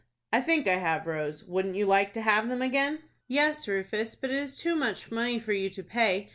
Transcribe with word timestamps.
"I 0.33 0.41
think 0.41 0.67
I 0.67 0.77
have, 0.77 1.05
Rose. 1.05 1.43
Wouldn't 1.43 1.75
you 1.75 1.85
like 1.85 2.11
to 2.13 2.21
have 2.23 2.49
them 2.49 2.63
again?" 2.63 3.03
"Yes, 3.27 3.67
Rufus; 3.67 4.15
but 4.15 4.31
it 4.31 4.37
is 4.37 4.57
too 4.57 4.75
much 4.75 5.11
money 5.11 5.37
for 5.39 5.53
you 5.53 5.69
to 5.69 5.83
pay. 5.83 6.29